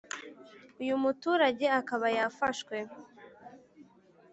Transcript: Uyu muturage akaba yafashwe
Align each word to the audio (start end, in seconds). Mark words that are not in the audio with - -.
Uyu 0.81 0.95
muturage 1.03 1.65
akaba 1.79 2.05
yafashwe 2.17 2.75